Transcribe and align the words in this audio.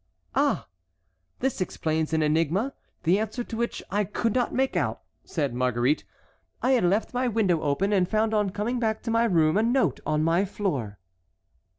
"Ah! 0.33 0.65
this 1.41 1.61
explains 1.61 2.11
an 2.11 2.23
enigma, 2.23 2.73
the 3.03 3.19
answer 3.19 3.43
to 3.43 3.55
which 3.55 3.83
I 3.91 4.03
could 4.03 4.33
not 4.33 4.51
make 4.51 4.75
out," 4.75 5.01
said 5.25 5.53
Marguerite. 5.53 6.05
"I 6.59 6.71
had 6.71 6.85
left 6.85 7.13
my 7.13 7.27
window 7.27 7.61
open, 7.61 7.93
and 7.93 8.09
found, 8.09 8.33
on 8.33 8.49
coming 8.49 8.79
back 8.79 9.03
to 9.03 9.11
my 9.11 9.25
room, 9.25 9.57
a 9.57 9.61
note 9.61 9.99
on 10.03 10.23
my 10.23 10.43
floor." 10.43 10.97